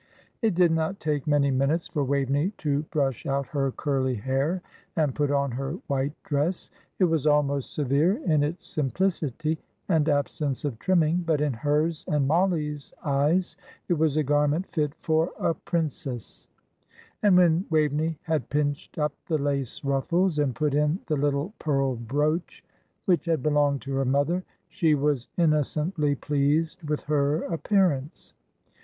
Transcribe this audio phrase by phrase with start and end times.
[0.41, 4.63] It did not take many minutes for Waveney to brush out her curly hair
[4.95, 6.71] and put on her white dress.
[6.97, 12.27] It was almost severe in its simplicity and absence of trimming, but in hers and
[12.27, 13.55] Mollie's eyes
[13.89, 16.47] it was a garment fit for a princess;
[17.21, 21.95] and when Waveney had pinched up the lace ruffles, and put in the little pearl
[21.95, 22.63] brooch
[23.05, 28.33] which had belonged to her mother she was innocently pleased with her appearance.